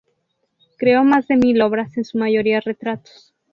[0.79, 3.35] Creó más de mil obras, en su mayoría retratos.